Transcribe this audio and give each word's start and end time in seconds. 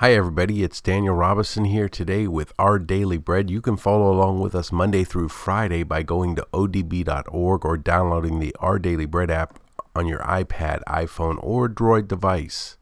Hi, 0.00 0.12
everybody. 0.12 0.62
It's 0.62 0.82
Daniel 0.82 1.14
Robison 1.14 1.64
here 1.64 1.88
today 1.88 2.28
with 2.28 2.52
Our 2.58 2.78
Daily 2.78 3.16
Bread. 3.16 3.48
You 3.48 3.62
can 3.62 3.78
follow 3.78 4.12
along 4.12 4.40
with 4.40 4.54
us 4.54 4.70
Monday 4.70 5.04
through 5.04 5.30
Friday 5.30 5.84
by 5.84 6.02
going 6.02 6.36
to 6.36 6.46
odb.org 6.52 7.64
or 7.64 7.78
downloading 7.78 8.38
the 8.38 8.54
Our 8.60 8.78
Daily 8.78 9.06
Bread 9.06 9.30
app 9.30 9.58
on 9.94 10.06
your 10.06 10.18
iPad, 10.18 10.82
iPhone, 10.86 11.42
or 11.42 11.66
Droid 11.66 12.08
device. 12.08 12.76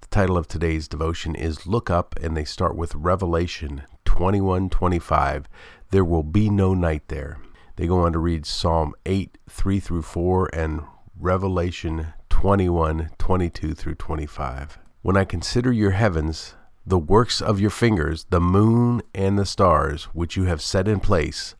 The 0.00 0.06
title 0.06 0.38
of 0.38 0.48
today's 0.48 0.88
devotion 0.88 1.34
is 1.34 1.66
Look 1.66 1.90
Up, 1.90 2.18
and 2.22 2.34
they 2.34 2.46
start 2.46 2.74
with 2.74 2.94
Revelation 2.94 3.82
21 4.06 4.70
25. 4.70 5.50
There 5.90 6.02
will 6.02 6.22
be 6.22 6.48
no 6.48 6.72
night 6.72 7.08
there. 7.08 7.36
They 7.76 7.86
go 7.86 8.00
on 8.00 8.14
to 8.14 8.18
read 8.18 8.46
Psalm 8.46 8.94
8 9.04 9.36
3 9.50 9.80
through 9.80 10.00
4 10.00 10.48
and 10.54 10.80
Revelation 11.20 12.14
21 12.30 13.10
22 13.18 13.74
through 13.74 13.96
25. 13.96 14.78
When 15.00 15.16
I 15.16 15.24
consider 15.24 15.70
your 15.70 15.92
heavens, 15.92 16.56
the 16.84 16.98
works 16.98 17.40
of 17.40 17.60
your 17.60 17.70
fingers, 17.70 18.26
the 18.30 18.40
moon 18.40 19.00
and 19.14 19.38
the 19.38 19.46
stars, 19.46 20.04
which 20.06 20.36
you 20.36 20.44
have 20.44 20.60
set 20.60 20.88
in 20.88 20.98
place, 20.98 21.54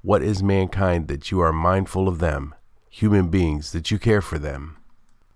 what 0.00 0.22
is 0.22 0.42
mankind 0.42 1.06
that 1.08 1.30
you 1.30 1.38
are 1.40 1.52
mindful 1.52 2.08
of 2.08 2.18
them, 2.18 2.54
human 2.88 3.28
beings 3.28 3.72
that 3.72 3.90
you 3.90 3.98
care 3.98 4.22
for 4.22 4.38
them? 4.38 4.78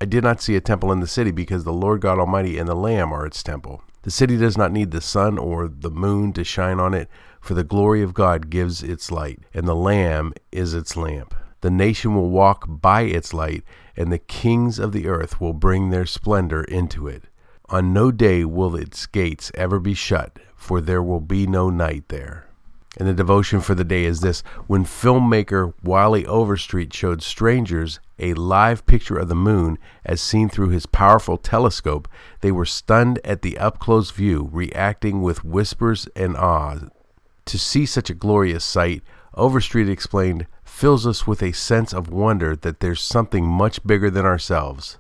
I 0.00 0.06
did 0.06 0.24
not 0.24 0.40
see 0.40 0.56
a 0.56 0.62
temple 0.62 0.90
in 0.92 1.00
the 1.00 1.06
city 1.06 1.30
because 1.30 1.64
the 1.64 1.74
Lord 1.74 2.00
God 2.00 2.18
Almighty 2.18 2.56
and 2.56 2.66
the 2.66 2.74
Lamb 2.74 3.12
are 3.12 3.26
its 3.26 3.42
temple. 3.42 3.82
The 4.00 4.10
city 4.10 4.38
does 4.38 4.56
not 4.56 4.72
need 4.72 4.90
the 4.90 5.02
sun 5.02 5.36
or 5.36 5.68
the 5.68 5.90
moon 5.90 6.32
to 6.32 6.44
shine 6.44 6.80
on 6.80 6.94
it, 6.94 7.10
for 7.38 7.52
the 7.52 7.64
glory 7.64 8.02
of 8.02 8.14
God 8.14 8.48
gives 8.48 8.82
its 8.82 9.10
light, 9.10 9.40
and 9.52 9.68
the 9.68 9.76
Lamb 9.76 10.32
is 10.52 10.72
its 10.72 10.96
lamp. 10.96 11.34
The 11.60 11.70
nation 11.70 12.14
will 12.14 12.30
walk 12.30 12.64
by 12.66 13.02
its 13.02 13.34
light, 13.34 13.62
and 13.94 14.10
the 14.10 14.18
kings 14.18 14.78
of 14.78 14.92
the 14.92 15.06
earth 15.06 15.38
will 15.38 15.52
bring 15.52 15.90
their 15.90 16.06
splendor 16.06 16.64
into 16.64 17.06
it. 17.06 17.24
On 17.72 17.94
no 17.94 18.10
day 18.10 18.44
will 18.44 18.76
its 18.76 19.06
gates 19.06 19.50
ever 19.54 19.80
be 19.80 19.94
shut, 19.94 20.38
for 20.54 20.82
there 20.82 21.02
will 21.02 21.22
be 21.22 21.46
no 21.46 21.70
night 21.70 22.04
there. 22.08 22.46
And 22.98 23.08
the 23.08 23.14
devotion 23.14 23.62
for 23.62 23.74
the 23.74 23.82
day 23.82 24.04
is 24.04 24.20
this 24.20 24.42
when 24.66 24.84
filmmaker 24.84 25.72
Wally 25.82 26.26
Overstreet 26.26 26.92
showed 26.92 27.22
strangers 27.22 27.98
a 28.18 28.34
live 28.34 28.84
picture 28.84 29.16
of 29.16 29.30
the 29.30 29.34
moon 29.34 29.78
as 30.04 30.20
seen 30.20 30.50
through 30.50 30.68
his 30.68 30.84
powerful 30.84 31.38
telescope, 31.38 32.08
they 32.42 32.52
were 32.52 32.66
stunned 32.66 33.18
at 33.24 33.40
the 33.40 33.56
up 33.56 33.78
close 33.78 34.10
view, 34.10 34.50
reacting 34.52 35.22
with 35.22 35.42
whispers 35.42 36.06
and 36.14 36.36
awe. 36.36 36.76
To 37.46 37.58
see 37.58 37.86
such 37.86 38.10
a 38.10 38.14
glorious 38.14 38.66
sight, 38.66 39.02
Overstreet 39.32 39.88
explained, 39.88 40.46
fills 40.62 41.06
us 41.06 41.26
with 41.26 41.42
a 41.42 41.52
sense 41.52 41.94
of 41.94 42.10
wonder 42.10 42.54
that 42.54 42.80
there's 42.80 43.02
something 43.02 43.46
much 43.46 43.82
bigger 43.86 44.10
than 44.10 44.26
ourselves. 44.26 44.98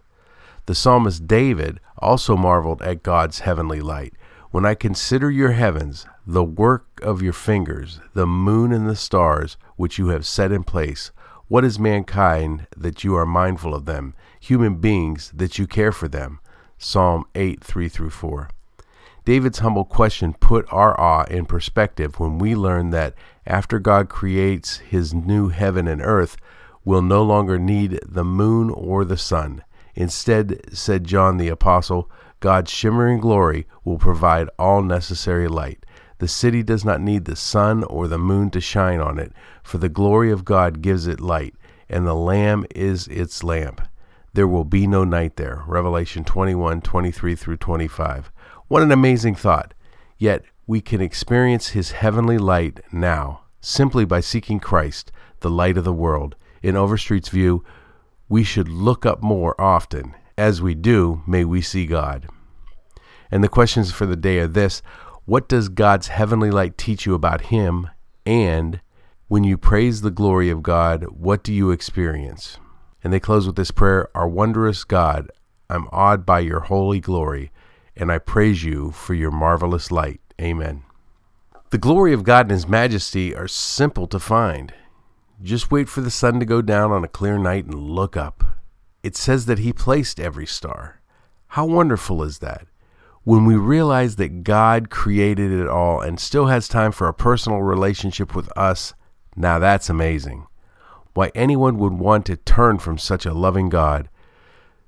The 0.66 0.74
psalmist 0.76 1.26
David 1.26 1.80
also 1.98 2.36
marveled 2.36 2.82
at 2.82 3.02
God's 3.02 3.40
heavenly 3.40 3.80
light. 3.80 4.14
When 4.52 4.64
I 4.64 4.74
consider 4.74 5.30
your 5.30 5.52
heavens, 5.52 6.06
the 6.24 6.44
work 6.44 7.00
of 7.02 7.20
your 7.20 7.32
fingers, 7.32 8.00
the 8.14 8.26
moon 8.26 8.72
and 8.72 8.88
the 8.88 8.94
stars 8.94 9.56
which 9.76 9.98
you 9.98 10.08
have 10.08 10.24
set 10.24 10.52
in 10.52 10.62
place, 10.62 11.10
what 11.48 11.64
is 11.64 11.78
mankind 11.78 12.68
that 12.76 13.02
you 13.02 13.16
are 13.16 13.26
mindful 13.26 13.74
of 13.74 13.86
them, 13.86 14.14
human 14.38 14.76
beings 14.76 15.32
that 15.34 15.58
you 15.58 15.66
care 15.66 15.90
for 15.90 16.06
them? 16.06 16.38
Psalm 16.78 17.24
8 17.34 17.62
3 17.62 17.88
through 17.88 18.10
4. 18.10 18.48
David's 19.24 19.58
humble 19.58 19.84
question 19.84 20.32
put 20.32 20.66
our 20.70 20.98
awe 21.00 21.24
in 21.24 21.44
perspective 21.46 22.20
when 22.20 22.38
we 22.38 22.54
learn 22.54 22.90
that 22.90 23.14
after 23.46 23.78
God 23.78 24.08
creates 24.08 24.78
his 24.78 25.12
new 25.12 25.48
heaven 25.48 25.88
and 25.88 26.02
earth, 26.02 26.36
we'll 26.84 27.02
no 27.02 27.22
longer 27.22 27.58
need 27.58 27.98
the 28.06 28.24
moon 28.24 28.70
or 28.70 29.04
the 29.04 29.16
sun. 29.16 29.62
Instead, 29.94 30.60
said 30.72 31.04
John 31.04 31.36
the 31.36 31.48
Apostle, 31.48 32.10
God's 32.40 32.70
shimmering 32.70 33.20
glory 33.20 33.66
will 33.84 33.98
provide 33.98 34.48
all 34.58 34.82
necessary 34.82 35.48
light. 35.48 35.84
The 36.18 36.28
city 36.28 36.62
does 36.62 36.84
not 36.84 37.00
need 37.00 37.24
the 37.24 37.36
sun 37.36 37.84
or 37.84 38.08
the 38.08 38.18
moon 38.18 38.50
to 38.50 38.60
shine 38.60 39.00
on 39.00 39.18
it, 39.18 39.32
for 39.62 39.78
the 39.78 39.88
glory 39.88 40.30
of 40.30 40.44
God 40.44 40.82
gives 40.82 41.06
it 41.06 41.20
light, 41.20 41.54
and 41.88 42.06
the 42.06 42.14
Lamb 42.14 42.64
is 42.74 43.08
its 43.08 43.42
lamp. 43.42 43.80
There 44.32 44.48
will 44.48 44.64
be 44.64 44.86
no 44.86 45.04
night 45.04 45.36
there. 45.36 45.62
Revelation 45.66 46.24
21 46.24 46.80
23 46.80 47.34
through 47.34 47.56
25. 47.58 48.32
What 48.68 48.82
an 48.82 48.90
amazing 48.90 49.34
thought! 49.34 49.74
Yet 50.16 50.44
we 50.66 50.80
can 50.80 51.00
experience 51.00 51.70
His 51.70 51.90
heavenly 51.90 52.38
light 52.38 52.80
now, 52.90 53.42
simply 53.60 54.04
by 54.04 54.20
seeking 54.20 54.58
Christ, 54.58 55.12
the 55.40 55.50
light 55.50 55.76
of 55.76 55.84
the 55.84 55.92
world. 55.92 56.34
In 56.62 56.76
Overstreet's 56.76 57.28
view, 57.28 57.64
we 58.32 58.42
should 58.42 58.68
look 58.70 59.04
up 59.04 59.22
more 59.22 59.54
often. 59.60 60.14
As 60.38 60.62
we 60.62 60.74
do, 60.74 61.20
may 61.26 61.44
we 61.44 61.60
see 61.60 61.84
God. 61.84 62.26
And 63.30 63.44
the 63.44 63.48
questions 63.48 63.92
for 63.92 64.06
the 64.06 64.16
day 64.16 64.38
are 64.38 64.46
this 64.46 64.80
What 65.26 65.50
does 65.50 65.68
God's 65.68 66.08
heavenly 66.08 66.50
light 66.50 66.78
teach 66.78 67.04
you 67.04 67.12
about 67.12 67.52
Him? 67.52 67.90
And 68.24 68.80
when 69.28 69.44
you 69.44 69.58
praise 69.58 70.00
the 70.00 70.10
glory 70.10 70.48
of 70.48 70.62
God, 70.62 71.04
what 71.10 71.44
do 71.44 71.52
you 71.52 71.70
experience? 71.70 72.56
And 73.04 73.12
they 73.12 73.20
close 73.20 73.46
with 73.46 73.56
this 73.56 73.70
prayer 73.70 74.08
Our 74.14 74.28
wondrous 74.28 74.82
God, 74.84 75.30
I'm 75.68 75.86
awed 75.92 76.24
by 76.24 76.40
your 76.40 76.60
holy 76.60 77.00
glory, 77.00 77.52
and 77.94 78.10
I 78.10 78.16
praise 78.16 78.64
you 78.64 78.92
for 78.92 79.12
your 79.12 79.30
marvelous 79.30 79.90
light. 79.90 80.22
Amen. 80.40 80.84
The 81.68 81.76
glory 81.76 82.14
of 82.14 82.24
God 82.24 82.46
and 82.46 82.52
His 82.52 82.66
majesty 82.66 83.36
are 83.36 83.46
simple 83.46 84.06
to 84.06 84.18
find. 84.18 84.72
Just 85.42 85.72
wait 85.72 85.88
for 85.88 86.02
the 86.02 86.10
sun 86.10 86.38
to 86.38 86.46
go 86.46 86.62
down 86.62 86.92
on 86.92 87.02
a 87.02 87.08
clear 87.08 87.36
night 87.36 87.64
and 87.64 87.74
look 87.74 88.16
up. 88.16 88.44
It 89.02 89.16
says 89.16 89.46
that 89.46 89.58
He 89.58 89.72
placed 89.72 90.20
every 90.20 90.46
star. 90.46 91.00
How 91.48 91.66
wonderful 91.66 92.22
is 92.22 92.38
that? 92.38 92.68
When 93.24 93.44
we 93.44 93.56
realize 93.56 94.16
that 94.16 94.44
God 94.44 94.88
created 94.88 95.50
it 95.50 95.66
all 95.66 96.00
and 96.00 96.20
still 96.20 96.46
has 96.46 96.68
time 96.68 96.92
for 96.92 97.08
a 97.08 97.14
personal 97.14 97.58
relationship 97.58 98.36
with 98.36 98.56
us, 98.56 98.94
now 99.34 99.58
that's 99.58 99.90
amazing. 99.90 100.46
Why 101.14 101.32
anyone 101.34 101.76
would 101.78 101.94
want 101.94 102.24
to 102.26 102.36
turn 102.36 102.78
from 102.78 102.96
such 102.96 103.26
a 103.26 103.34
loving 103.34 103.68
God, 103.68 104.08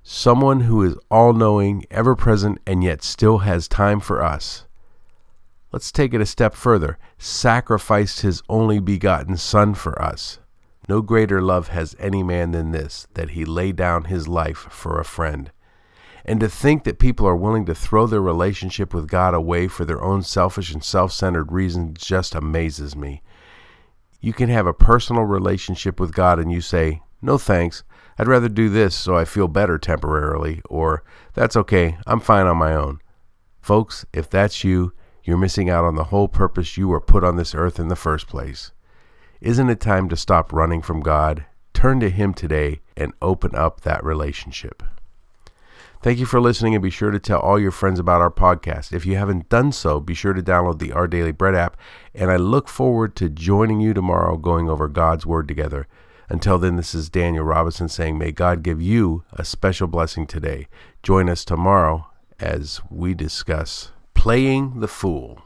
someone 0.04 0.60
who 0.60 0.84
is 0.84 0.96
all 1.10 1.32
knowing, 1.32 1.84
ever 1.90 2.14
present, 2.14 2.60
and 2.64 2.84
yet 2.84 3.02
still 3.02 3.38
has 3.38 3.66
time 3.66 3.98
for 3.98 4.22
us. 4.22 4.66
Let's 5.72 5.90
take 5.90 6.14
it 6.14 6.20
a 6.20 6.26
step 6.26 6.54
further 6.54 6.96
sacrificed 7.18 8.20
his 8.20 8.40
only 8.48 8.78
begotten 8.78 9.36
Son 9.36 9.74
for 9.74 10.00
us. 10.00 10.38
No 10.86 11.00
greater 11.00 11.40
love 11.40 11.68
has 11.68 11.96
any 11.98 12.22
man 12.22 12.50
than 12.50 12.72
this, 12.72 13.06
that 13.14 13.30
he 13.30 13.44
lay 13.46 13.72
down 13.72 14.04
his 14.04 14.28
life 14.28 14.66
for 14.70 15.00
a 15.00 15.04
friend. 15.04 15.50
And 16.26 16.40
to 16.40 16.48
think 16.48 16.84
that 16.84 16.98
people 16.98 17.26
are 17.26 17.36
willing 17.36 17.64
to 17.66 17.74
throw 17.74 18.06
their 18.06 18.20
relationship 18.20 18.92
with 18.92 19.08
God 19.08 19.34
away 19.34 19.66
for 19.66 19.84
their 19.84 20.02
own 20.02 20.22
selfish 20.22 20.72
and 20.72 20.84
self 20.84 21.12
centered 21.12 21.52
reasons 21.52 21.98
just 22.02 22.34
amazes 22.34 22.94
me. 22.94 23.22
You 24.20 24.32
can 24.32 24.48
have 24.48 24.66
a 24.66 24.74
personal 24.74 25.24
relationship 25.24 26.00
with 26.00 26.14
God 26.14 26.38
and 26.38 26.52
you 26.52 26.60
say, 26.60 27.02
No 27.22 27.38
thanks, 27.38 27.82
I'd 28.18 28.28
rather 28.28 28.48
do 28.48 28.68
this 28.68 28.94
so 28.94 29.16
I 29.16 29.24
feel 29.24 29.48
better 29.48 29.78
temporarily, 29.78 30.60
or 30.68 31.02
That's 31.34 31.56
okay, 31.56 31.98
I'm 32.06 32.20
fine 32.20 32.46
on 32.46 32.58
my 32.58 32.74
own. 32.74 33.00
Folks, 33.60 34.04
if 34.12 34.28
that's 34.28 34.64
you, 34.64 34.92
you're 35.24 35.38
missing 35.38 35.70
out 35.70 35.84
on 35.84 35.94
the 35.94 36.04
whole 36.04 36.28
purpose 36.28 36.76
you 36.76 36.88
were 36.88 37.00
put 37.00 37.24
on 37.24 37.36
this 37.36 37.54
earth 37.54 37.78
in 37.78 37.88
the 37.88 37.96
first 37.96 38.26
place. 38.26 38.72
Isn't 39.44 39.68
it 39.68 39.78
time 39.78 40.08
to 40.08 40.16
stop 40.16 40.54
running 40.54 40.80
from 40.80 41.02
God, 41.02 41.44
turn 41.74 42.00
to 42.00 42.08
Him 42.08 42.32
today, 42.32 42.80
and 42.96 43.12
open 43.20 43.54
up 43.54 43.82
that 43.82 44.02
relationship? 44.02 44.82
Thank 46.00 46.18
you 46.18 46.24
for 46.24 46.40
listening 46.40 46.74
and 46.74 46.82
be 46.82 46.88
sure 46.88 47.10
to 47.10 47.18
tell 47.18 47.40
all 47.40 47.60
your 47.60 47.70
friends 47.70 47.98
about 48.00 48.22
our 48.22 48.30
podcast. 48.30 48.94
If 48.94 49.04
you 49.04 49.16
haven't 49.16 49.50
done 49.50 49.70
so, 49.72 50.00
be 50.00 50.14
sure 50.14 50.32
to 50.32 50.42
download 50.42 50.78
the 50.78 50.92
Our 50.92 51.06
Daily 51.06 51.30
Bread 51.30 51.54
app, 51.54 51.76
and 52.14 52.30
I 52.30 52.36
look 52.36 52.68
forward 52.68 53.14
to 53.16 53.28
joining 53.28 53.80
you 53.80 53.92
tomorrow 53.92 54.38
going 54.38 54.70
over 54.70 54.88
God's 54.88 55.26
Word 55.26 55.46
together. 55.46 55.88
Until 56.30 56.56
then, 56.56 56.76
this 56.76 56.94
is 56.94 57.10
Daniel 57.10 57.44
Robison 57.44 57.90
saying, 57.90 58.16
May 58.16 58.32
God 58.32 58.62
give 58.62 58.80
you 58.80 59.24
a 59.34 59.44
special 59.44 59.88
blessing 59.88 60.26
today. 60.26 60.68
Join 61.02 61.28
us 61.28 61.44
tomorrow 61.44 62.06
as 62.40 62.80
we 62.88 63.12
discuss 63.12 63.92
playing 64.14 64.80
the 64.80 64.88
fool. 64.88 65.43